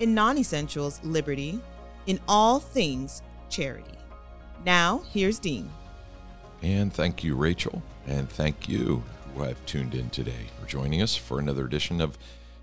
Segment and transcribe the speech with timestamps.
[0.00, 1.60] in non essentials, liberty,
[2.06, 3.98] in all things, charity.
[4.64, 5.70] Now, here's Dean.
[6.62, 7.82] And thank you, Rachel.
[8.06, 9.02] And thank you
[9.34, 12.16] who have tuned in today for joining us for another edition of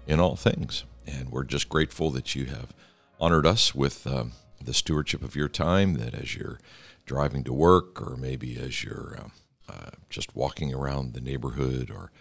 [0.07, 0.84] In All Things.
[1.05, 2.73] And we're just grateful that you have
[3.20, 6.59] honored us with um, the stewardship of your time, that as you're
[7.05, 12.12] driving to work or maybe as you're uh, uh, just walking around the neighborhood or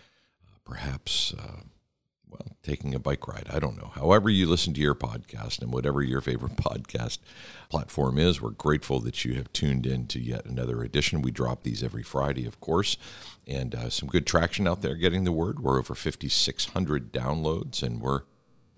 [0.46, 1.62] uh, perhaps uh,
[2.30, 3.48] well, taking a bike ride.
[3.50, 3.90] I don't know.
[3.94, 7.18] However, you listen to your podcast and whatever your favorite podcast
[7.68, 11.22] platform is, we're grateful that you have tuned in to yet another edition.
[11.22, 12.96] We drop these every Friday, of course,
[13.46, 15.60] and uh, some good traction out there getting the word.
[15.60, 18.22] We're over 5,600 downloads, and we're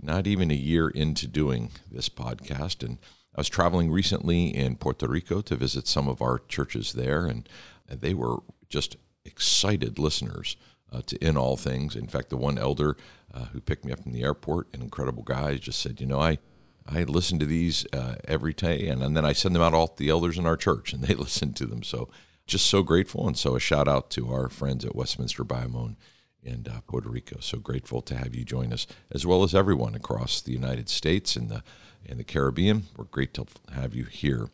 [0.00, 2.84] not even a year into doing this podcast.
[2.84, 2.98] And
[3.34, 7.48] I was traveling recently in Puerto Rico to visit some of our churches there, and
[7.88, 10.56] they were just excited listeners
[10.92, 11.96] uh, to In All Things.
[11.96, 12.96] In fact, the one elder
[13.34, 16.20] uh, who picked me up from the airport, an incredible guy, just said, you know,
[16.20, 16.38] I
[16.86, 19.94] I listen to these uh, every day, and, and then I send them out all
[19.96, 21.82] the elders in our church, and they listen to them.
[21.82, 22.08] So
[22.46, 25.96] just so grateful, and so a shout out to our friends at Westminster Bayamon
[26.42, 27.36] in uh, Puerto Rico.
[27.40, 31.36] So grateful to have you join us, as well as everyone across the United States
[31.36, 31.62] and the
[32.04, 32.84] and the Caribbean.
[32.96, 34.48] We're great to have you here.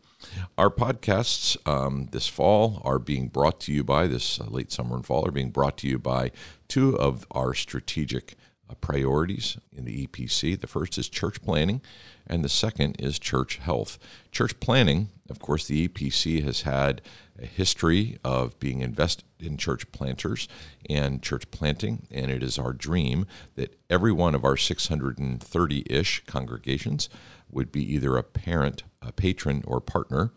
[0.55, 4.95] Our podcasts um, this fall are being brought to you by this uh, late summer
[4.95, 6.31] and fall are being brought to you by
[6.67, 8.35] two of our strategic
[8.75, 10.59] priorities in the EPC.
[10.59, 11.81] The first is church planting,
[12.27, 13.97] and the second is church health.
[14.31, 17.01] Church planting, of course, the EPC has had
[17.41, 20.47] a history of being invested in church planters
[20.89, 23.25] and church planting, and it is our dream
[23.55, 27.09] that every one of our 630 ish congregations
[27.49, 30.31] would be either a parent, a patron, or partner,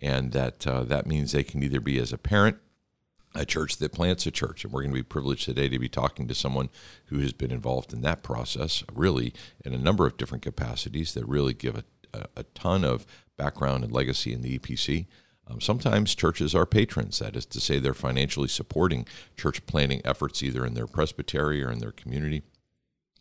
[0.00, 2.58] and that uh, that means they can either be as a parent
[3.34, 4.64] a church that plants a church.
[4.64, 6.68] And we're going to be privileged today to be talking to someone
[7.06, 9.32] who has been involved in that process, really,
[9.64, 13.06] in a number of different capacities that really give a, a, a ton of
[13.36, 15.06] background and legacy in the EPC.
[15.48, 19.06] Um, sometimes churches are patrons, that is to say, they're financially supporting
[19.36, 22.42] church planting efforts either in their presbytery or in their community.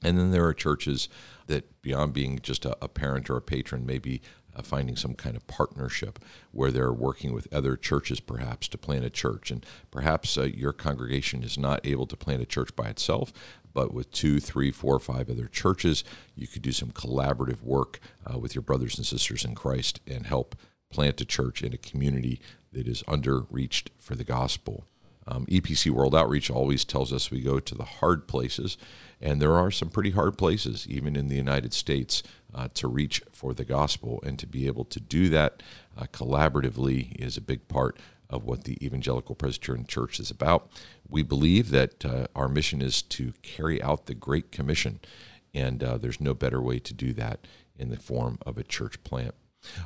[0.04, 1.10] And then there are churches
[1.48, 4.22] that, beyond being just a, a parent or a patron, maybe
[4.56, 6.20] uh, finding some kind of partnership
[6.52, 9.52] where they're working with other churches perhaps to plant a church.
[9.52, 13.32] And perhaps uh, your congregation is not able to plant a church by itself,
[13.74, 16.04] but with two, three, four, five other churches,
[16.36, 20.26] you could do some collaborative work uh, with your brothers and sisters in Christ and
[20.26, 20.56] help
[20.92, 22.42] plant a church in a community
[22.74, 24.86] that is underreached for the gospel.
[25.28, 28.78] Um, EPC World Outreach always tells us we go to the hard places,
[29.22, 32.24] and there are some pretty hard places, even in the United States,
[32.54, 34.22] uh, to reach for the gospel.
[34.26, 35.62] And to be able to do that
[35.98, 37.98] uh, collaboratively is a big part
[38.30, 40.72] of what the Evangelical Presbyterian Church is about.
[41.08, 45.02] We believe that uh, our mission is to carry out the Great Commission,
[45.54, 47.46] and uh, there's no better way to do that
[47.78, 49.36] in the form of a church plant.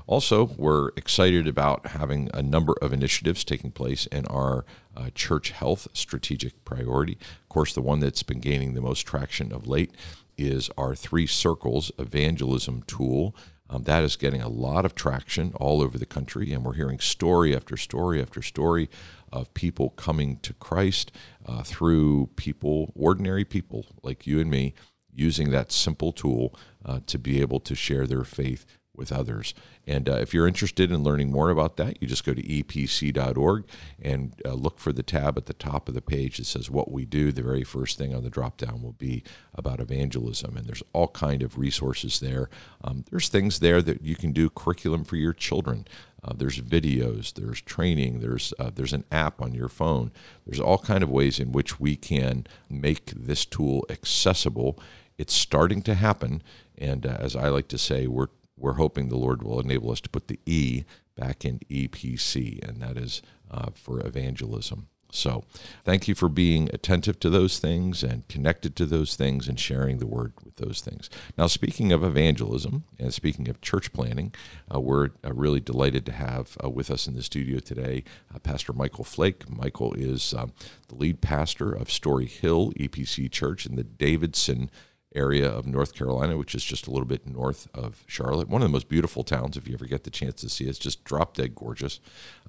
[0.08, 4.66] Also, we're excited about having a number of initiatives taking place in our
[4.96, 7.18] uh, church health strategic priority.
[7.41, 9.91] Of course, the one that's been gaining the most traction of late
[10.38, 13.35] is our Three Circles evangelism tool.
[13.68, 17.00] Um, that is getting a lot of traction all over the country, and we're hearing
[17.00, 18.90] story after story after story
[19.31, 21.12] of people coming to Christ
[21.47, 24.75] uh, through people, ordinary people like you and me,
[25.12, 26.53] using that simple tool
[26.84, 28.66] uh, to be able to share their faith
[28.97, 29.53] with others.
[29.88, 33.66] And uh, if you're interested in learning more about that, you just go to epc.org
[34.01, 36.91] and uh, look for the tab at the top of the page that says what
[36.91, 37.31] we do.
[37.31, 39.23] The very first thing on the drop down will be
[39.53, 42.49] about evangelism, and there's all kind of resources there.
[42.84, 45.85] Um, there's things there that you can do curriculum for your children.
[46.25, 50.11] Uh, there's videos, there's training, there's uh, there's an app on your phone.
[50.46, 54.79] There's all kind of ways in which we can make this tool accessible.
[55.20, 56.41] It's starting to happen,
[56.78, 60.02] and uh, as I like to say, we're we're hoping the Lord will enable us
[60.02, 60.84] to put the E
[61.16, 64.87] back in EPC, and that is uh, for evangelism.
[65.11, 65.46] So,
[65.85, 69.99] thank you for being attentive to those things and connected to those things and sharing
[69.99, 71.09] the word with those things.
[71.37, 74.34] Now, speaking of evangelism and speaking of church planting,
[74.73, 78.03] uh, we're uh, really delighted to have uh, with us in the studio today
[78.34, 79.49] uh, Pastor Michael Flake.
[79.49, 80.51] Michael is um,
[80.90, 84.69] the lead pastor of Storyhill EPC Church in the Davidson
[85.16, 88.50] area of North Carolina, which is just a little bit north of Charlotte.
[88.50, 90.70] One of the most beautiful towns, if you ever get the chance to see it.
[90.70, 92.00] It's just drop dead gorgeous.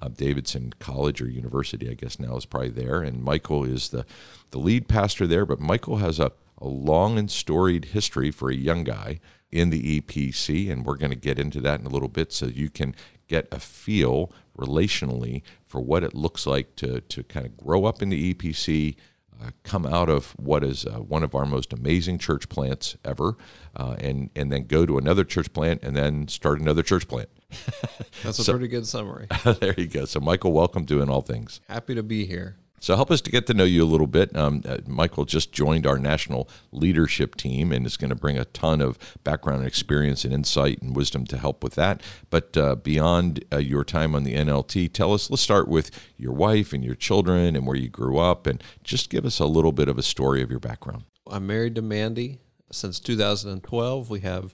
[0.01, 3.01] Uh, Davidson College or University, I guess now is probably there.
[3.01, 4.05] And Michael is the,
[4.51, 5.45] the lead pastor there.
[5.45, 9.19] But Michael has a, a long and storied history for a young guy
[9.51, 10.69] in the EPC.
[10.71, 12.95] And we're going to get into that in a little bit so you can
[13.27, 18.01] get a feel relationally for what it looks like to, to kind of grow up
[18.01, 18.95] in the EPC
[19.41, 23.35] uh, come out of what is uh, one of our most amazing church plants ever,
[23.75, 27.29] uh, and and then go to another church plant and then start another church plant.
[28.23, 29.27] That's a so, pretty good summary.
[29.59, 30.05] there you go.
[30.05, 31.61] So, Michael, welcome to In All Things.
[31.67, 32.57] Happy to be here.
[32.79, 34.35] So help us to get to know you a little bit.
[34.35, 38.45] Um, uh, Michael just joined our national leadership team and is going to bring a
[38.45, 42.01] ton of background and experience and insight and wisdom to help with that.
[42.29, 46.33] But uh, beyond uh, your time on the NLT, tell us, let's start with your
[46.33, 49.71] wife and your children and where you grew up and just give us a little
[49.71, 51.03] bit of a story of your background.
[51.29, 52.39] I'm married to Mandy
[52.71, 54.09] since 2012.
[54.09, 54.53] We have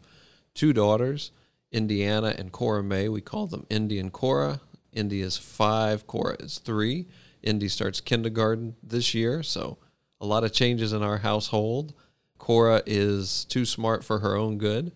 [0.54, 1.32] two daughters,
[1.72, 3.10] Indiana and Cora May.
[3.10, 4.62] We call them Indy and Cora.
[4.94, 7.08] Indy is five, Cora is three.
[7.44, 9.78] Indy starts kindergarten this year, so
[10.20, 11.94] a lot of changes in our household.
[12.38, 14.92] Cora is too smart for her own good.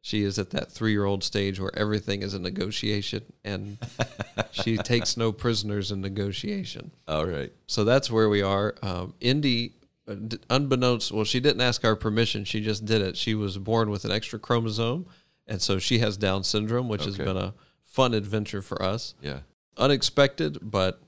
[0.00, 3.78] She is at that three year old stage where everything is a negotiation and
[4.50, 6.90] she takes no prisoners in negotiation.
[7.06, 7.52] All right.
[7.68, 8.74] So that's where we are.
[8.82, 9.74] Um, Indy,
[10.08, 10.16] uh,
[10.50, 12.44] unbeknownst, well, she didn't ask our permission.
[12.44, 13.16] She just did it.
[13.16, 15.06] She was born with an extra chromosome.
[15.46, 17.10] And so she has Down syndrome, which okay.
[17.10, 17.54] has been a
[17.84, 19.14] fun adventure for us.
[19.20, 19.40] Yeah.
[19.76, 21.00] Unexpected, but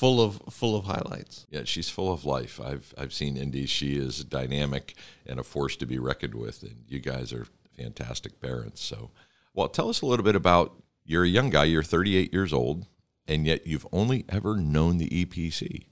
[0.00, 1.46] full of full of highlights.
[1.50, 2.58] Yeah, she's full of life.
[2.58, 3.66] I've I've seen Indy.
[3.66, 4.94] She is dynamic
[5.26, 6.62] and a force to be reckoned with.
[6.62, 8.82] And you guys are fantastic parents.
[8.82, 9.10] So,
[9.52, 10.72] well, tell us a little bit about.
[11.04, 11.64] You're a young guy.
[11.64, 12.86] You're 38 years old,
[13.28, 15.84] and yet you've only ever known the EPC.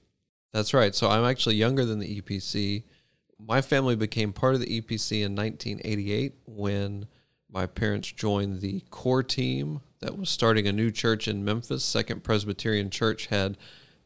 [0.53, 0.95] That's right.
[0.95, 2.83] So I'm actually younger than the EPC.
[3.37, 7.05] My family became part of the EPC in 1988 when
[7.51, 11.83] my parents joined the core team that was starting a new church in Memphis.
[11.83, 13.57] Second Presbyterian Church had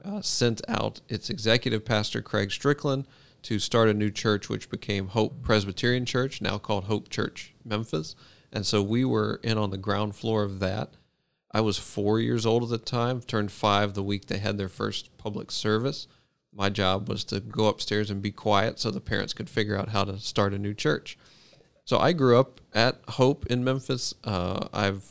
[0.03, 3.05] uh, sent out its executive pastor, Craig Strickland,
[3.43, 8.15] to start a new church, which became Hope Presbyterian Church, now called Hope Church Memphis.
[8.51, 10.93] And so we were in on the ground floor of that.
[11.51, 14.69] I was four years old at the time, turned five the week they had their
[14.69, 16.07] first public service.
[16.55, 19.89] My job was to go upstairs and be quiet so the parents could figure out
[19.89, 21.17] how to start a new church.
[21.85, 24.13] So I grew up at Hope in Memphis.
[24.23, 25.03] Uh, I've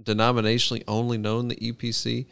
[0.00, 2.26] denominationally only known the EPC.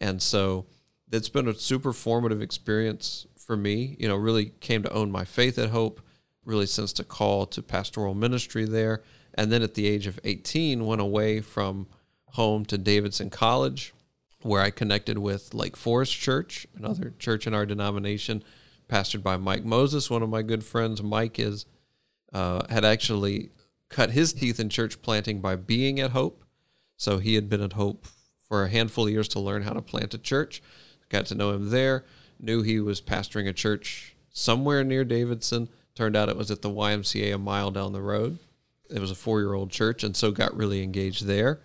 [0.00, 0.66] And so
[1.12, 3.96] it's been a super formative experience for me.
[3.98, 6.00] You know, really came to own my faith at Hope,
[6.44, 9.02] really sensed a call to pastoral ministry there.
[9.34, 11.86] And then at the age of 18, went away from
[12.32, 13.94] home to Davidson College,
[14.42, 18.42] where I connected with Lake Forest Church, another church in our denomination,
[18.88, 21.02] pastored by Mike Moses, one of my good friends.
[21.02, 21.66] Mike is
[22.32, 23.50] uh, had actually
[23.88, 26.44] cut his teeth in church planting by being at Hope.
[26.96, 28.06] So he had been at Hope
[28.48, 30.62] for a handful of years to learn how to plant a church
[31.08, 32.04] got to know him there,
[32.40, 35.68] knew he was pastoring a church somewhere near Davidson.
[35.94, 38.38] Turned out it was at the YMCA a mile down the road.
[38.88, 41.60] It was a four year old church, and so got really engaged there.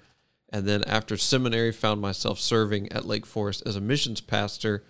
[0.49, 4.83] And then after seminary, found myself serving at Lake Forest as a missions pastor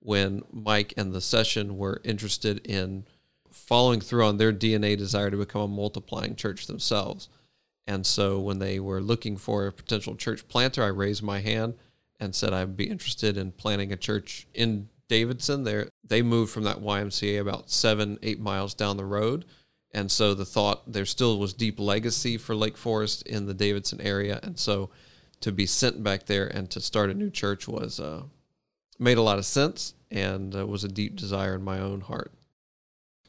[0.00, 3.04] when Mike and the session were interested in
[3.50, 7.28] following through on their DNA desire to become a multiplying church themselves.
[7.86, 11.74] And so when they were looking for a potential church planter, I raised my hand
[12.20, 15.64] and said I'd be interested in planting a church in Davidson.
[15.64, 19.44] There, they moved from that YMCA about seven, eight miles down the road,
[19.92, 24.00] and so the thought there still was deep legacy for Lake Forest in the Davidson
[24.00, 24.90] area, and so
[25.40, 28.22] to be sent back there and to start a new church was uh,
[28.98, 32.32] made a lot of sense and uh, was a deep desire in my own heart.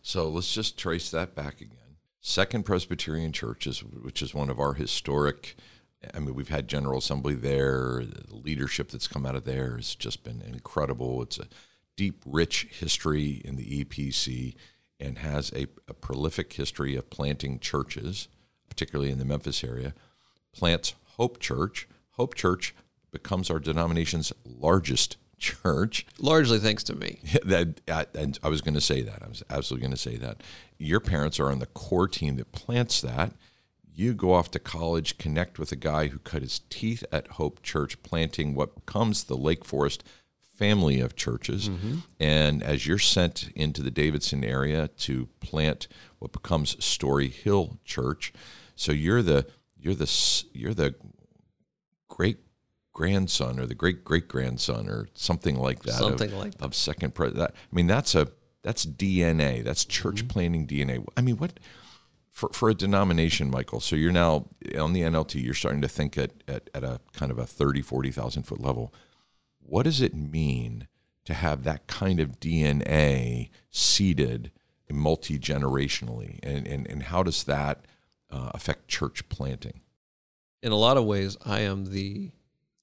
[0.01, 1.77] So let's just trace that back again.
[2.19, 5.55] Second Presbyterian Church, is, which is one of our historic
[6.13, 8.03] I mean, we've had General Assembly there.
[8.03, 11.21] The leadership that's come out of there has just been incredible.
[11.21, 11.47] It's a
[11.95, 14.55] deep, rich history in the EPC
[14.99, 18.27] and has a, a prolific history of planting churches,
[18.69, 19.93] particularly in the Memphis area.
[20.53, 21.87] Plants Hope Church.
[22.11, 22.73] Hope Church
[23.11, 26.05] becomes our denomination's largest church.
[26.19, 27.19] Largely thanks to me.
[27.43, 29.21] that and I was going to say that.
[29.23, 30.41] I was absolutely going to say that.
[30.77, 33.33] Your parents are on the core team that plants that
[34.01, 37.61] you go off to college, connect with a guy who cut his teeth at Hope
[37.61, 40.03] Church, planting what becomes the Lake Forest
[40.57, 41.69] family of churches.
[41.69, 41.99] Mm-hmm.
[42.19, 45.87] And as you're sent into the Davidson area to plant
[46.19, 48.33] what becomes Storyhill Church,
[48.75, 49.45] so you're the
[49.77, 50.95] you're the you're the
[52.07, 52.39] great
[52.93, 56.65] grandson or the great great grandson or something like that something of, like that.
[56.65, 57.51] of second president.
[57.51, 58.27] I mean that's a
[58.63, 59.63] that's DNA.
[59.63, 60.27] That's church mm-hmm.
[60.27, 61.05] planting DNA.
[61.15, 61.59] I mean what
[62.31, 64.47] for, for a denomination, Michael, so you're now
[64.79, 67.81] on the NLT, you're starting to think at, at, at a kind of a 30,
[67.81, 68.93] 40,000 foot level.
[69.59, 70.87] What does it mean
[71.25, 74.51] to have that kind of DNA seeded
[74.89, 76.39] multi generationally?
[76.41, 77.85] And, and, and how does that
[78.29, 79.81] uh, affect church planting?
[80.63, 82.31] In a lot of ways, I am the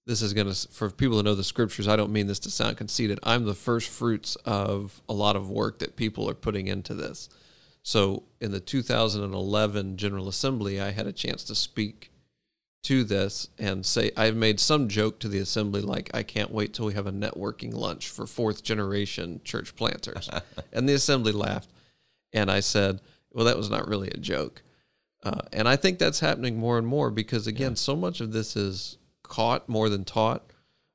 [0.05, 2.51] this is going to for people who know the scriptures i don't mean this to
[2.51, 6.67] sound conceited i'm the first fruits of a lot of work that people are putting
[6.67, 7.29] into this
[7.89, 12.11] so in the 2011 general assembly i had a chance to speak
[12.83, 16.75] to this and say i've made some joke to the assembly like i can't wait
[16.75, 20.29] till we have a networking lunch for fourth generation church planters
[20.73, 21.71] and the assembly laughed
[22.33, 23.01] and i said
[23.33, 24.63] well that was not really a joke
[25.23, 27.77] uh, and i think that's happening more and more because again yeah.
[27.77, 30.43] so much of this is caught more than taught.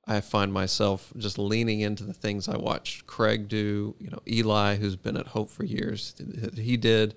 [0.06, 3.96] I find myself just leaning into the things I watched Craig do.
[4.00, 6.14] You know, Eli, who's been at Hope for years,
[6.56, 7.16] he did.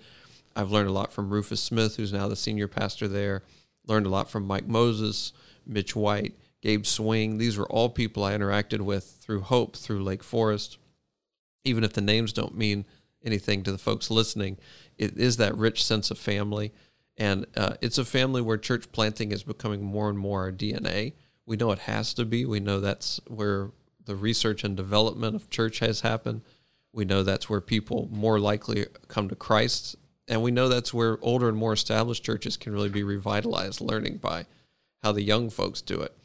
[0.55, 3.43] I've learned a lot from Rufus Smith, who's now the senior pastor there.
[3.87, 5.33] Learned a lot from Mike Moses,
[5.67, 7.39] Mitch White, Gabe Swing.
[7.39, 10.79] These were all people I interacted with through Hope, through Lake Forest.
[11.65, 12.85] Even if the names don't mean
[13.25, 14.59] anything to the folks listening,
[14.97, 16.73] it is that rich sense of family.
[17.17, 21.15] And uh, it's a family where church planting is becoming more and more our DNA.
[21.47, 22.45] We know it has to be.
[22.45, 23.71] We know that's where
[24.05, 26.43] the research and development of church has happened.
[26.93, 29.97] We know that's where people more likely come to Christ.
[30.29, 34.19] And we know that's where older and more established churches can really be revitalized, learning
[34.19, 34.47] by
[35.03, 36.17] how the young folks do it.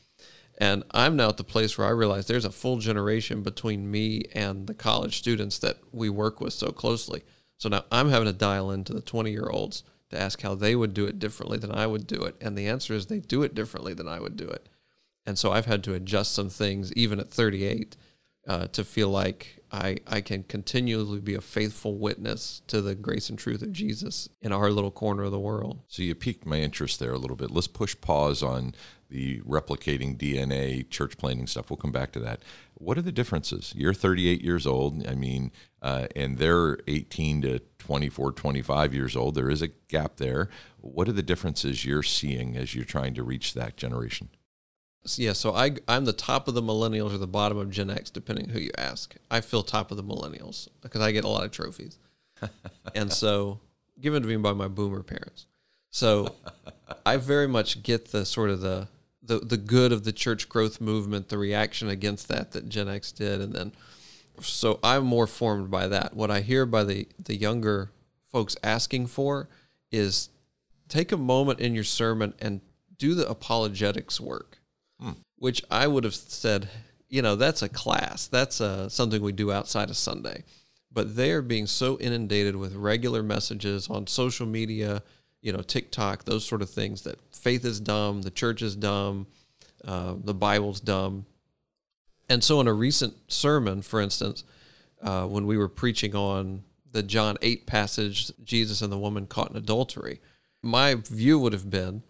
[0.57, 4.25] And I'm now at the place where I realize there's a full generation between me
[4.33, 7.23] and the college students that we work with so closely.
[7.57, 10.75] So now I'm having to dial into the 20 year olds to ask how they
[10.75, 12.35] would do it differently than I would do it.
[12.41, 14.67] And the answer is they do it differently than I would do it.
[15.25, 17.95] And so I've had to adjust some things, even at 38,
[18.47, 23.29] uh, to feel like I, I can continually be a faithful witness to the grace
[23.29, 25.81] and truth of Jesus in our little corner of the world.
[25.87, 27.51] So you piqued my interest there a little bit.
[27.51, 28.73] Let's push pause on
[29.09, 31.69] the replicating DNA church planting stuff.
[31.69, 32.41] We'll come back to that.
[32.73, 33.73] What are the differences?
[33.75, 35.05] You're 38 years old.
[35.07, 35.51] I mean,
[35.81, 39.35] uh, and they're 18 to 24, 25 years old.
[39.35, 40.49] There is a gap there.
[40.79, 44.29] What are the differences you're seeing as you're trying to reach that generation?
[45.15, 48.09] Yeah, so I, I'm the top of the millennials or the bottom of Gen X,
[48.09, 49.15] depending who you ask.
[49.31, 51.97] I feel top of the millennials because I get a lot of trophies.
[52.95, 53.59] and so,
[53.99, 55.47] given to me by my boomer parents.
[55.89, 56.35] So,
[57.05, 58.87] I very much get the sort of the
[59.23, 63.11] the the good of the church growth movement, the reaction against that that Gen X
[63.11, 63.71] did, and then
[64.39, 66.15] so I'm more formed by that.
[66.15, 67.91] What I hear by the the younger
[68.31, 69.49] folks asking for
[69.91, 70.29] is
[70.87, 72.61] take a moment in your sermon and
[72.97, 74.59] do the apologetics work.
[75.41, 76.69] Which I would have said,
[77.09, 80.43] you know, that's a class, that's uh, something we do outside of Sunday,
[80.91, 85.01] but they are being so inundated with regular messages on social media
[85.41, 89.27] you know, TikTok, those sort of things that faith is dumb, the church is dumb,
[89.85, 91.25] uh, the Bible's dumb.
[92.29, 94.43] And so, in a recent sermon, for instance,
[95.01, 99.49] uh, when we were preaching on the John 8 passage, Jesus and the woman caught
[99.49, 100.21] in adultery,
[100.61, 102.03] my view would have been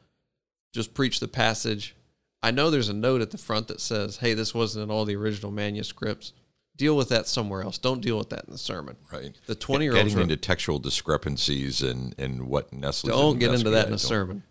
[0.73, 1.95] just preach the passage.
[2.43, 5.05] I know there's a note at the front that says, hey, this wasn't in all
[5.05, 6.33] the original manuscripts
[6.75, 7.77] deal with that somewhere else.
[7.77, 8.95] Don't deal with that in the sermon.
[9.11, 9.35] Right.
[9.45, 13.09] The twenty year olds getting into textual discrepancies and and what Nestle.
[13.09, 14.43] Don't get into that in a sermon.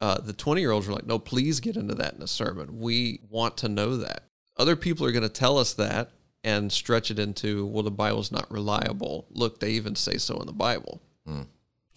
[0.00, 2.78] Uh, the twenty year olds are like, no, please get into that in a sermon.
[2.80, 4.24] We want to know that.
[4.56, 6.10] Other people are going to tell us that
[6.42, 9.26] and stretch it into, well, the Bible's not reliable.
[9.30, 11.02] Look, they even say so in the Bible.
[11.26, 11.42] Hmm.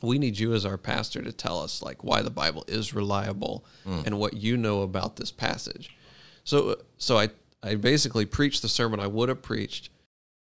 [0.01, 3.65] We need you as our pastor to tell us like why the Bible is reliable
[3.83, 4.01] hmm.
[4.05, 5.95] and what you know about this passage.
[6.43, 7.29] So, so I
[7.63, 9.89] I basically preached the sermon I would have preached.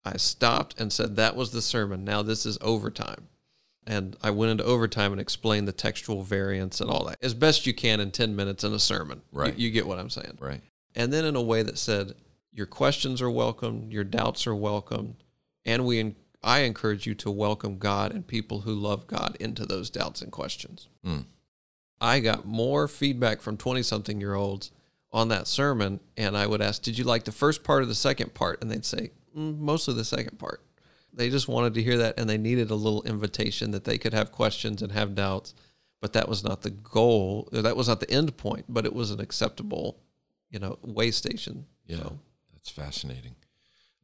[0.05, 2.05] I stopped and said, That was the sermon.
[2.05, 3.29] Now this is overtime.
[3.87, 7.67] And I went into overtime and explained the textual variants and all that as best
[7.67, 9.21] you can in 10 minutes in a sermon.
[9.31, 9.55] Right.
[9.59, 10.39] You, you get what I'm saying.
[10.41, 10.63] Right.
[10.95, 12.15] And then in a way that said,
[12.53, 15.17] Your questions are welcome, your doubts are welcome,
[15.67, 19.89] and we I encourage you to welcome God and people who love God into those
[19.89, 20.89] doubts and questions.
[21.05, 21.25] Mm.
[22.01, 24.71] I got more feedback from 20 something year olds
[25.11, 27.95] on that sermon, and I would ask, "Did you like the first part or the
[27.95, 30.61] second part?" And they'd say, mm, "Mostly the second part."
[31.15, 34.13] They just wanted to hear that, and they needed a little invitation that they could
[34.13, 35.55] have questions and have doubts.
[36.01, 37.49] But that was not the goal.
[37.53, 38.67] That was not the end point.
[38.69, 39.99] But it was an acceptable,
[40.51, 41.67] you know, way station.
[41.87, 42.19] Yeah, so.
[42.53, 43.37] that's fascinating.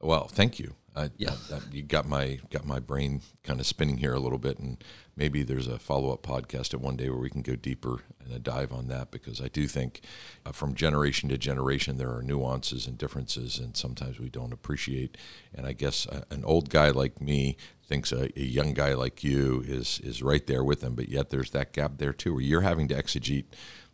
[0.01, 0.75] Well, thank you.
[0.97, 1.37] I, Yeah.
[1.51, 4.83] that- you got my got my brain kind of spinning here a little bit, and
[5.15, 8.33] maybe there's a follow up podcast at one day where we can go deeper and
[8.33, 10.01] a dive on that because I do think
[10.45, 15.17] uh, from generation to generation there are nuances and differences, and sometimes we don't appreciate.
[15.55, 19.23] And I guess uh, an old guy like me thinks a, a young guy like
[19.23, 22.43] you is is right there with them, but yet there's that gap there too, where
[22.43, 23.45] you're having to exegete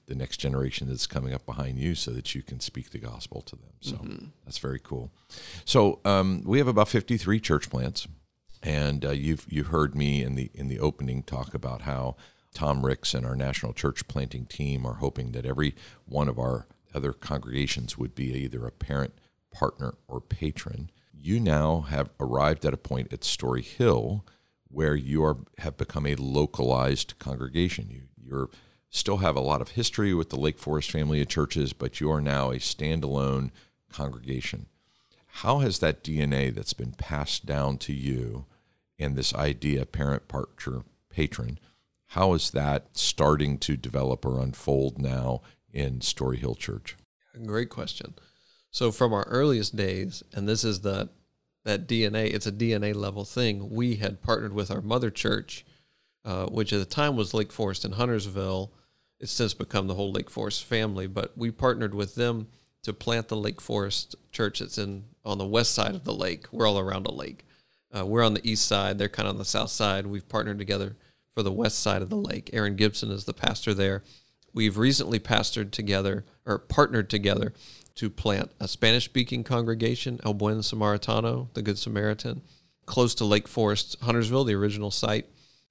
[0.07, 3.43] the next generation that's coming up behind you so that you can speak the gospel
[3.43, 3.73] to them.
[3.81, 3.97] So
[4.45, 5.11] that's very cool.
[5.65, 8.07] So um, we have about 53 church plants,
[8.63, 12.17] and uh, you've you heard me in the in the opening talk about how
[12.55, 15.75] Tom Ricks and our national church planting team are hoping that every
[16.07, 19.13] one of our other congregations would be either a parent,
[19.53, 20.91] partner, or patron.
[21.13, 24.23] You now have arrived at a point at Storyhill
[24.69, 27.89] where you are have become a localized congregation.
[27.91, 28.51] You you're
[28.97, 32.11] still have a lot of history with the Lake Forest family of churches, but you
[32.11, 33.51] are now a standalone
[33.93, 34.67] congregation.
[35.27, 38.47] How has that DNA that's been passed down to you
[38.99, 41.59] and this idea, parent, partner, patron,
[42.11, 46.97] how is that starting to develop or unfold now in Storyhill Church?
[47.45, 48.15] Great question.
[48.71, 51.11] So from our earliest days, and this is the
[51.65, 53.71] that DNA, it's a DNA level thing.
[53.71, 55.67] We had partnered with our mother church,
[56.25, 58.71] uh, which at the time was Lake Forest in Huntersville.
[59.19, 62.49] It's since become the whole Lake Forest family, but we partnered with them
[62.83, 66.47] to plant the Lake Forest church that's in on the west side of the lake.
[66.53, 67.45] We're all around a lake.
[67.97, 68.99] Uh, we're on the east side.
[68.99, 70.07] They're kind of on the south side.
[70.07, 70.97] We've partnered together
[71.35, 72.51] for the west side of the lake.
[72.53, 74.03] Aaron Gibson is the pastor there.
[74.53, 77.53] We've recently pastored together or partnered together
[77.97, 82.43] to plant a Spanish speaking congregation, El Buen Samaritano, the Good Samaritan,
[82.85, 85.27] close to Lake Forest, Huntersville, the original site.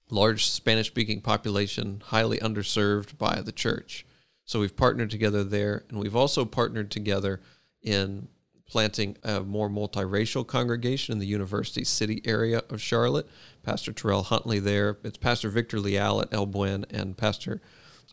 [0.08, 4.06] Large Spanish speaking population, highly underserved by the church.
[4.44, 7.40] So we've partnered together there, and we've also partnered together
[7.82, 8.28] in
[8.68, 13.28] planting a more multiracial congregation in the University City area of Charlotte.
[13.62, 14.98] Pastor Terrell Huntley there.
[15.04, 17.60] It's Pastor Victor Leal at El Buen and Pastor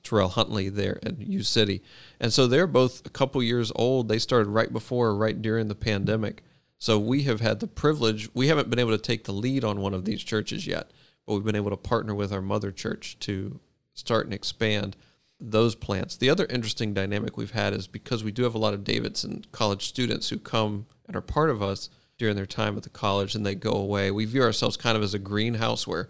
[0.04, 1.82] Terrell Huntley there at U City.
[2.20, 4.10] And so they're both a couple years old.
[4.10, 6.44] They started right before or right during the pandemic.
[6.78, 9.80] So we have had the privilege, we haven't been able to take the lead on
[9.80, 10.92] one of these churches yet,
[11.26, 13.60] but we've been able to partner with our mother church to
[13.94, 14.96] start and expand
[15.40, 16.16] those plants.
[16.16, 19.46] The other interesting dynamic we've had is because we do have a lot of Davidson
[19.52, 23.36] college students who come and are part of us during their time at the college
[23.36, 24.12] and they go away.
[24.12, 26.10] We view ourselves kind of as a greenhouse where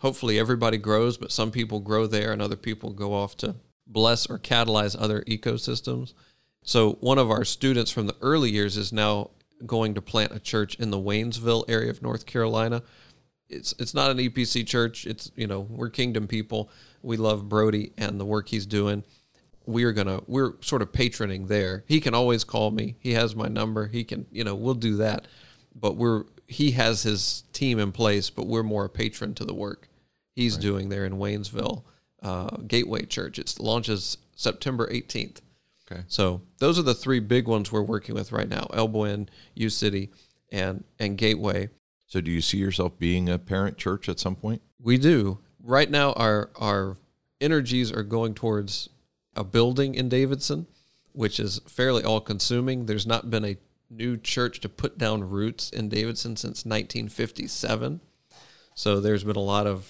[0.00, 3.56] hopefully everybody grows, but some people grow there and other people go off to
[3.86, 6.14] bless or catalyze other ecosystems.
[6.62, 9.30] So one of our students from the early years is now
[9.66, 12.82] going to plant a church in the Waynesville area of North Carolina.
[13.50, 15.06] It's it's not an EPC church.
[15.06, 16.70] It's you know we're Kingdom people.
[17.02, 19.04] We love Brody and the work he's doing.
[19.66, 21.84] We're gonna we're sort of patroning there.
[21.86, 22.96] He can always call me.
[23.00, 23.86] He has my number.
[23.88, 25.26] He can you know we'll do that.
[25.74, 29.54] But we're he has his team in place, but we're more a patron to the
[29.54, 29.88] work
[30.34, 31.84] he's doing there in Waynesville
[32.22, 33.38] uh, Gateway Church.
[33.38, 35.40] It launches September 18th.
[35.90, 36.02] Okay.
[36.08, 39.68] So those are the three big ones we're working with right now: El Buen, U
[39.68, 40.10] City,
[40.52, 41.68] and and Gateway.
[42.10, 44.62] So do you see yourself being a parent church at some point?
[44.82, 46.12] We do right now.
[46.14, 46.96] Our our
[47.40, 48.88] energies are going towards
[49.36, 50.66] a building in Davidson,
[51.12, 52.86] which is fairly all consuming.
[52.86, 58.00] There's not been a new church to put down roots in Davidson since 1957.
[58.74, 59.88] So there's been a lot of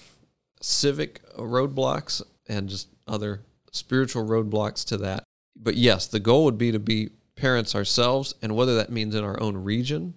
[0.61, 5.23] civic roadblocks and just other spiritual roadblocks to that.
[5.55, 9.23] But yes, the goal would be to be parents ourselves, and whether that means in
[9.23, 10.13] our own region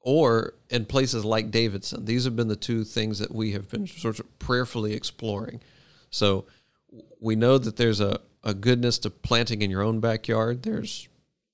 [0.00, 2.04] or in places like Davidson.
[2.04, 5.60] These have been the two things that we have been sort of prayerfully exploring.
[6.10, 6.46] So
[7.20, 10.62] we know that there's a, a goodness to planting in your own backyard.
[10.62, 11.08] There's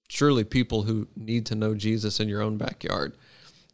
[0.09, 3.17] surely people who need to know Jesus in your own backyard,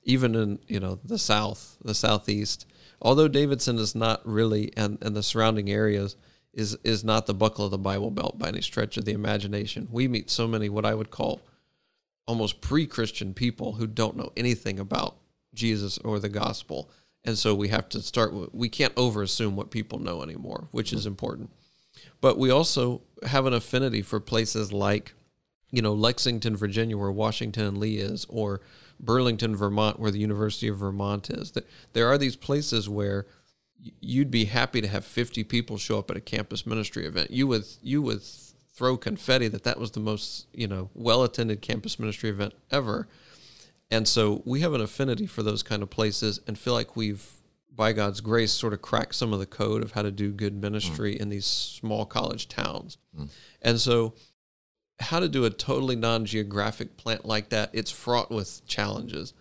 [0.05, 2.67] even in you know the south, the southeast.
[3.01, 6.17] Although Davidson is not really, and, and the surrounding areas
[6.55, 9.89] is is not the buckle of the Bible Belt by any stretch of the imagination.
[9.91, 11.43] We meet so many what I would call
[12.27, 15.17] almost pre-Christian people who don't know anything about
[15.55, 16.91] Jesus or the gospel,
[17.25, 18.33] and so we have to start.
[18.33, 21.51] with- We can't overassume what people know anymore, which is important.
[22.21, 25.15] But we also have an affinity for places like,
[25.71, 28.61] you know, Lexington, Virginia, where Washington and Lee is, or
[29.01, 31.51] Burlington, Vermont, where the University of Vermont is.
[31.51, 33.27] Th- There are these places where
[34.01, 37.31] you'd be happy to have 50 people show up at a campus ministry event.
[37.33, 38.23] You would you would
[38.73, 43.09] throw confetti that that was the most you know well attended campus ministry event ever.
[43.93, 47.31] And so we have an affinity for those kind of places and feel like we've,
[47.71, 50.55] by God's grace, sort of cracked some of the code of how to do good
[50.55, 51.21] ministry mm.
[51.21, 52.97] in these small college towns.
[53.15, 53.29] Mm.
[53.61, 54.15] And so,
[54.99, 59.35] how to do a totally non geographic plant like that, it's fraught with challenges.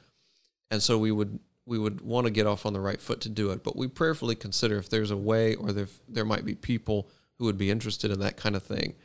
[0.70, 3.30] and so we would we would want to get off on the right foot to
[3.30, 3.64] do it.
[3.64, 7.46] But we prayerfully consider if there's a way or there there might be people who
[7.46, 8.96] would be interested in that kind of thing,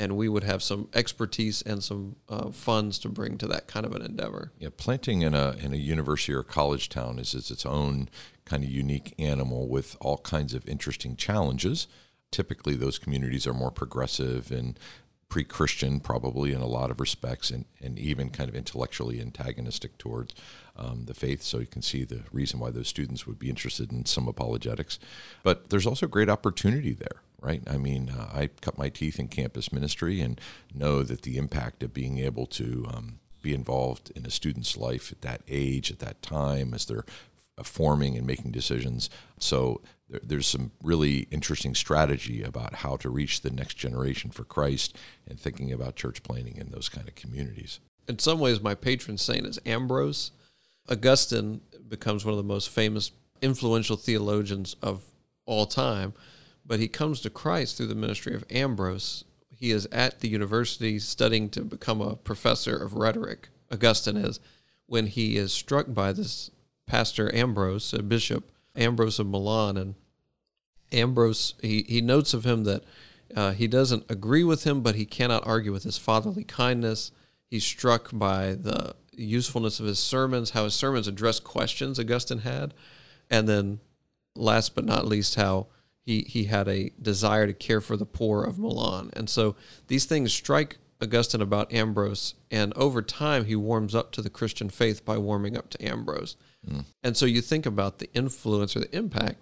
[0.00, 3.84] and we would have some expertise and some uh, funds to bring to that kind
[3.84, 4.50] of an endeavor.
[4.58, 8.08] Yeah, planting in a in a university or college town is, is its own
[8.46, 11.86] kind of unique animal with all kinds of interesting challenges.
[12.30, 14.78] Typically, those communities are more progressive and
[15.28, 20.34] pre-Christian, probably in a lot of respects, and, and even kind of intellectually antagonistic towards
[20.76, 21.42] um, the faith.
[21.42, 24.98] So you can see the reason why those students would be interested in some apologetics.
[25.44, 27.62] But there's also great opportunity there, right?
[27.66, 30.40] I mean, uh, I cut my teeth in campus ministry and
[30.74, 35.10] know that the impact of being able to um, be involved in a student's life
[35.12, 37.04] at that age, at that time, as they're
[37.62, 39.10] forming and making decisions.
[39.38, 44.44] So there, there's some really interesting strategy about how to reach the next generation for
[44.44, 44.96] Christ
[45.28, 47.80] and thinking about church planting in those kind of communities.
[48.08, 50.32] In some ways, my patron saint is Ambrose.
[50.88, 55.04] Augustine becomes one of the most famous, influential theologians of
[55.46, 56.12] all time,
[56.64, 59.24] but he comes to Christ through the ministry of Ambrose.
[59.54, 63.48] He is at the university studying to become a professor of rhetoric.
[63.70, 64.40] Augustine is
[64.86, 66.50] when he is struck by this
[66.86, 69.94] pastor Ambrose, a bishop Ambrose of Milan, and
[70.92, 72.82] Ambrose he, he notes of him that
[73.36, 77.12] uh, he doesn't agree with him, but he cannot argue with his fatherly kindness.
[77.48, 82.74] He's struck by the usefulness of his sermons, how his sermons address questions Augustine had,
[83.28, 83.80] and then
[84.34, 85.68] last but not least, how
[86.04, 89.10] he, he had a desire to care for the poor of Milan.
[89.12, 94.22] And so these things strike Augustine about Ambrose, and over time he warms up to
[94.22, 96.36] the Christian faith by warming up to Ambrose.
[96.68, 96.84] Mm.
[97.02, 99.38] And so you think about the influence or the impact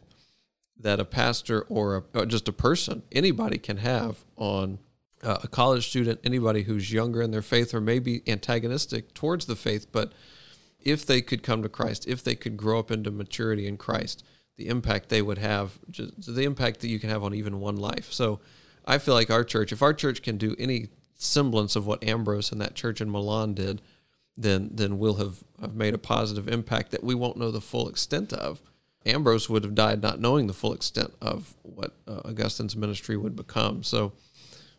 [0.79, 4.79] that a pastor or, a, or just a person, anybody can have on
[5.23, 9.57] uh, a college student, anybody who's younger in their faith or maybe antagonistic towards the
[9.57, 10.12] faith, but
[10.81, 14.25] if they could come to Christ, if they could grow up into maturity in Christ,
[14.59, 17.77] the impact they would have, just the impact that you can have on even one
[17.77, 18.12] life.
[18.12, 18.40] So
[18.85, 22.53] I feel like our church, if our church can do any semblance of what Ambrose
[22.53, 23.81] and that church in Milan did,
[24.37, 27.88] then then we'll have, have made a positive impact that we won't know the full
[27.88, 28.61] extent of.
[29.07, 33.37] Ambrose would have died not knowing the full extent of what uh, Augustine's ministry would
[33.37, 33.83] become.
[33.83, 34.12] So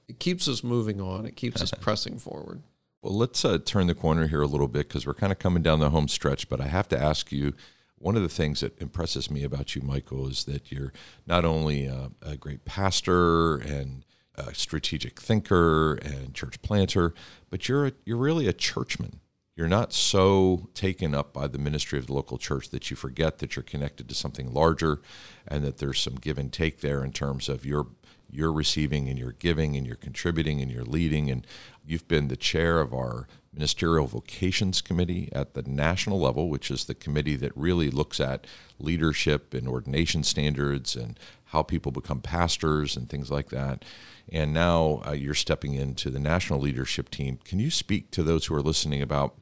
[0.07, 1.25] it keeps us moving on.
[1.25, 2.61] It keeps us pressing forward.
[3.01, 5.63] Well, let's uh, turn the corner here a little bit because we're kind of coming
[5.63, 6.49] down the home stretch.
[6.49, 7.53] But I have to ask you
[7.99, 10.93] one of the things that impresses me about you, Michael, is that you're
[11.27, 17.13] not only a, a great pastor and a strategic thinker and church planter,
[17.49, 19.19] but you're a, you're really a churchman.
[19.55, 23.39] You're not so taken up by the ministry of the local church that you forget
[23.39, 25.01] that you're connected to something larger
[25.45, 27.87] and that there's some give and take there in terms of your
[28.31, 31.29] you're receiving and you're giving and you're contributing and you're leading.
[31.29, 31.45] And
[31.85, 36.85] you've been the chair of our ministerial vocations committee at the national level which is
[36.85, 38.45] the committee that really looks at
[38.79, 43.83] leadership and ordination standards and how people become pastors and things like that
[44.31, 48.45] and now uh, you're stepping into the national leadership team can you speak to those
[48.45, 49.35] who are listening about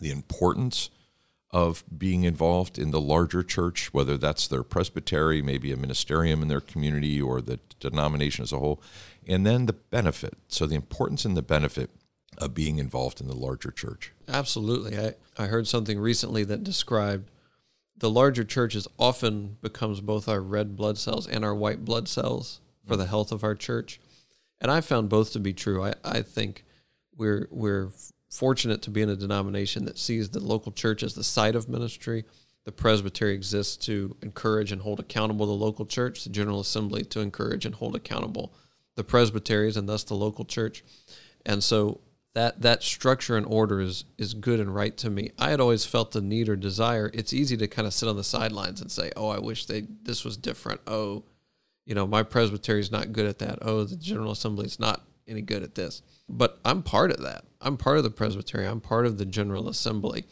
[0.00, 0.90] the importance
[1.54, 6.48] of being involved in the larger church, whether that's their presbytery, maybe a ministerium in
[6.48, 8.82] their community, or the denomination as a whole,
[9.28, 10.36] and then the benefit.
[10.48, 11.90] So, the importance and the benefit
[12.38, 14.12] of being involved in the larger church.
[14.28, 14.98] Absolutely.
[14.98, 17.30] I, I heard something recently that described
[17.96, 22.08] the larger church churches often becomes both our red blood cells and our white blood
[22.08, 24.00] cells for the health of our church.
[24.60, 25.82] And I found both to be true.
[25.82, 26.64] I, I think
[27.16, 27.90] we're we're
[28.30, 31.68] fortunate to be in a denomination that sees the local church as the site of
[31.68, 32.24] ministry.
[32.64, 37.20] The presbytery exists to encourage and hold accountable the local church, the General Assembly to
[37.20, 38.52] encourage and hold accountable
[38.96, 40.82] the presbyteries and thus the local church.
[41.44, 42.00] And so
[42.34, 45.30] that that structure and order is is good and right to me.
[45.38, 47.10] I had always felt the need or desire.
[47.14, 49.86] It's easy to kind of sit on the sidelines and say, "Oh, I wish they
[50.02, 51.24] this was different." Oh,
[51.86, 53.58] you know, my presbytery is not good at that.
[53.62, 56.02] Oh, the General Assembly is not any good at this.
[56.28, 57.44] But I'm part of that.
[57.60, 58.66] I'm part of the Presbytery.
[58.66, 60.24] I'm part of the General Assembly.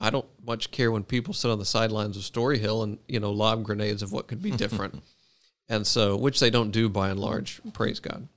[0.00, 3.30] I don't much care when people sit on the sidelines of Storyhill and you know
[3.30, 5.02] lob grenades of what could be different,
[5.68, 7.60] and so which they don't do by and large.
[7.72, 8.28] Praise God.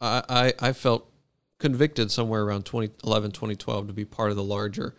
[0.00, 1.10] I, I, I felt
[1.60, 4.96] convicted somewhere around 2011, 2012 to be part of the larger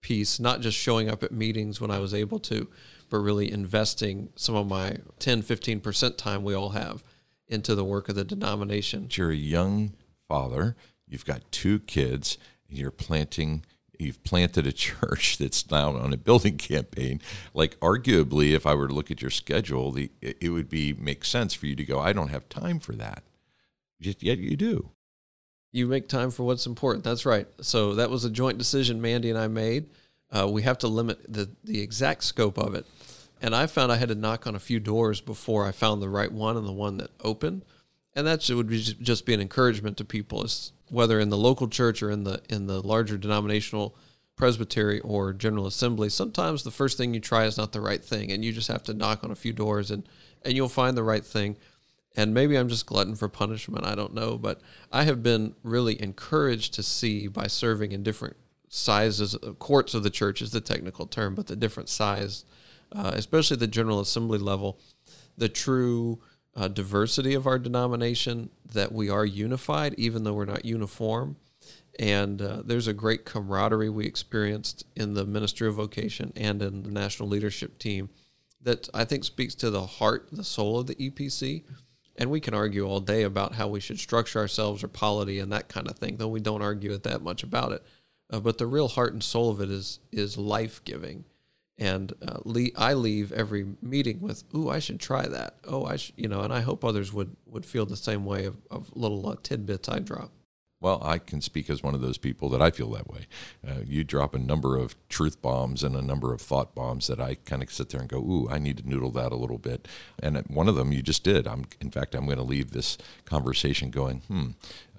[0.00, 2.68] piece, not just showing up at meetings when I was able to,
[3.10, 7.04] but really investing some of my 10, 15% time we all have
[7.48, 9.08] into the work of the denomination.
[9.10, 9.92] You're a young
[10.28, 13.64] father, you've got two kids, and you're planting
[13.96, 17.20] you've planted a church that's now on a building campaign.
[17.52, 21.24] Like arguably if i were to look at your schedule the it would be make
[21.24, 23.22] sense for you to go i don't have time for that.
[24.00, 24.90] Yet you do
[25.74, 29.28] you make time for what's important that's right so that was a joint decision mandy
[29.28, 29.86] and i made
[30.34, 32.86] uh, we have to limit the, the exact scope of it.
[33.40, 36.08] And I found I had to knock on a few doors before I found the
[36.08, 37.64] right one and the one that opened.
[38.14, 41.68] And that would be just be an encouragement to people, is whether in the local
[41.68, 43.96] church or in the in the larger denominational
[44.36, 46.08] presbytery or general assembly.
[46.08, 48.84] Sometimes the first thing you try is not the right thing, and you just have
[48.84, 50.08] to knock on a few doors, and
[50.42, 51.56] and you'll find the right thing.
[52.16, 53.84] And maybe I'm just glutton for punishment.
[53.84, 54.60] I don't know, but
[54.92, 58.36] I have been really encouraged to see by serving in different
[58.68, 62.44] sizes, courts of the church is the technical term, but the different size,
[62.92, 64.78] uh, especially the General Assembly level,
[65.36, 66.20] the true
[66.56, 71.36] uh, diversity of our denomination, that we are unified, even though we're not uniform.
[71.98, 76.82] And uh, there's a great camaraderie we experienced in the Ministry of Vocation and in
[76.82, 78.10] the national leadership team
[78.60, 81.62] that I think speaks to the heart, the soul of the EPC.
[82.16, 85.50] And we can argue all day about how we should structure ourselves or polity and
[85.52, 87.82] that kind of thing, though we don't argue it that much about it.
[88.30, 91.24] Uh, but the real heart and soul of it is is life giving,
[91.76, 95.98] and uh, le- I leave every meeting with, "Ooh, I should try that." Oh, I
[96.16, 99.28] you know, and I hope others would would feel the same way of, of little
[99.28, 100.32] uh, tidbits I drop.
[100.84, 103.26] Well, I can speak as one of those people that I feel that way.
[103.66, 107.18] Uh, you drop a number of truth bombs and a number of thought bombs that
[107.18, 109.56] I kind of sit there and go, "Ooh, I need to noodle that a little
[109.56, 109.88] bit."
[110.22, 111.46] And one of them you just did.
[111.46, 114.48] I'm, in fact, I'm going to leave this conversation going, "Hmm,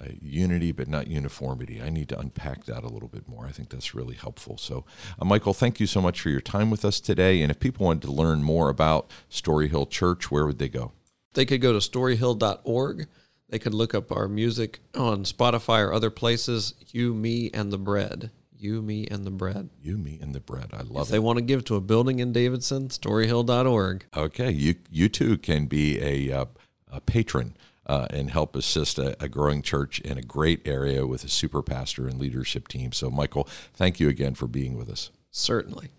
[0.02, 3.46] uh, unity but not uniformity." I need to unpack that a little bit more.
[3.46, 4.58] I think that's really helpful.
[4.58, 4.86] So,
[5.20, 7.44] uh, Michael, thank you so much for your time with us today.
[7.44, 10.94] And if people wanted to learn more about Storyhill Church, where would they go?
[11.36, 13.08] They could go to storyhill.org
[13.50, 16.74] they could look up our music on Spotify or other places.
[16.92, 18.32] You, me, and the bread.
[18.58, 19.70] You, me, and the bread.
[19.82, 20.70] You, me, and the bread.
[20.74, 21.12] I love if it.
[21.12, 24.06] they want to give to a building in Davidson, storyhill.org.
[24.16, 24.52] Okay.
[24.52, 26.46] You, you too can be a, uh,
[26.92, 27.56] a patron
[27.86, 31.62] uh, and help assist a, a, growing church in a great area with a super
[31.62, 32.92] pastor and leadership team.
[32.92, 35.12] So, Michael, thank you again for being with us.
[35.30, 35.90] Certainly.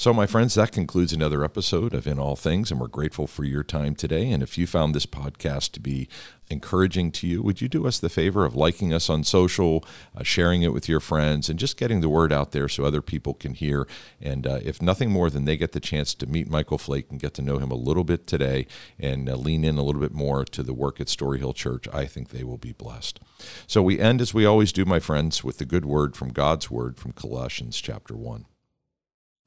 [0.00, 3.42] So, my friends, that concludes another episode of In All Things, and we're grateful for
[3.42, 4.30] your time today.
[4.30, 6.08] And if you found this podcast to be
[6.48, 9.84] encouraging to you, would you do us the favor of liking us on social,
[10.16, 13.02] uh, sharing it with your friends, and just getting the word out there so other
[13.02, 13.88] people can hear?
[14.20, 17.18] And uh, if nothing more than they get the chance to meet Michael Flake and
[17.18, 18.68] get to know him a little bit today
[19.00, 22.04] and uh, lean in a little bit more to the work at Storyhill Church, I
[22.04, 23.18] think they will be blessed.
[23.66, 26.70] So, we end as we always do, my friends, with the good word from God's
[26.70, 28.44] word from Colossians chapter 1.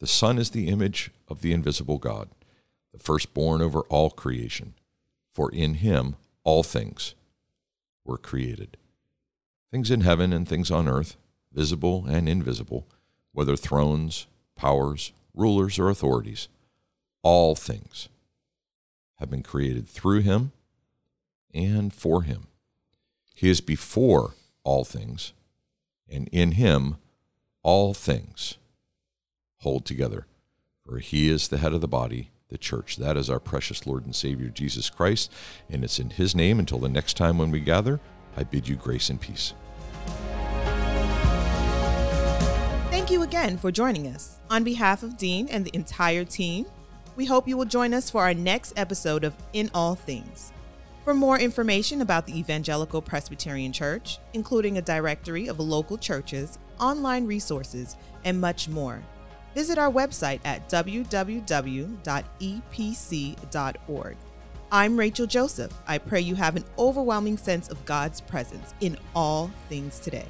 [0.02, 2.30] The Son is the image of the invisible God,
[2.92, 4.74] the firstborn over all creation.
[5.32, 7.14] For in him all things
[8.04, 8.78] were created.
[9.70, 11.18] Things in heaven and things on earth,
[11.54, 12.88] visible and invisible,
[13.32, 16.48] whether thrones, powers, rulers, or authorities,
[17.22, 18.10] all things
[19.20, 20.52] have been created through him
[21.54, 22.48] and for him.
[23.36, 24.34] He is before
[24.64, 25.34] all things,
[26.10, 26.96] and in him
[27.62, 28.58] all things
[29.62, 30.28] hold together.
[30.86, 32.98] For he is the head of the body, the church.
[32.98, 35.32] That is our precious Lord and Savior, Jesus Christ.
[35.70, 38.00] And it's in his name, until the next time when we gather,
[38.36, 39.54] I bid you grace and peace.
[42.90, 44.38] Thank you again for joining us.
[44.50, 46.66] On behalf of Dean and the entire team,
[47.16, 50.52] we hope you will join us for our next episode of In All Things.
[51.04, 57.26] For more information about the Evangelical Presbyterian Church, including a directory of local churches, online
[57.26, 59.02] resources, and much more,
[59.54, 61.08] visit our website at www.epc.org.
[64.74, 65.74] I'm Rachel Joseph.
[65.86, 70.28] I pray you have an overwhelming sense of God's presence in all things today.